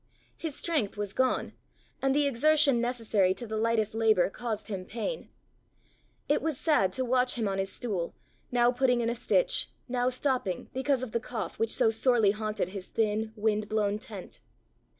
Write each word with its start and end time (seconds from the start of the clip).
His 0.35 0.55
strength 0.55 0.97
was 0.97 1.13
gone, 1.13 1.53
and 2.01 2.15
the 2.15 2.25
exertion 2.25 2.81
necessary 2.81 3.35
to 3.35 3.45
the 3.45 3.55
lightest 3.55 3.93
labour 3.93 4.31
caused 4.31 4.67
him 4.67 4.83
pain. 4.83 5.29
It 6.27 6.41
was 6.41 6.57
sad 6.57 6.91
to 6.93 7.05
watch 7.05 7.35
him 7.35 7.47
on 7.47 7.59
his 7.59 7.71
stool, 7.71 8.15
now 8.51 8.71
putting 8.71 9.01
in 9.01 9.11
a 9.11 9.13
stitch, 9.13 9.69
now 9.87 10.09
stopping 10.09 10.71
because 10.73 11.03
of 11.03 11.11
the 11.11 11.19
cough 11.19 11.59
which 11.59 11.69
so 11.75 11.91
sorely 11.91 12.31
haunted 12.31 12.69
his 12.69 12.87
thin, 12.87 13.31
wind 13.35 13.69
blown 13.69 13.99
tent. 13.99 14.41